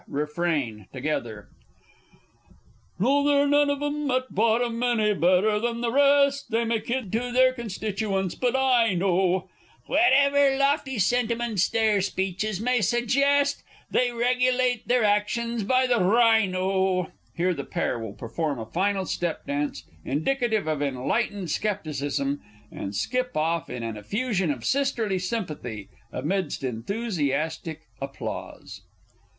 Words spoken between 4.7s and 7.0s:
any better than the rest! They may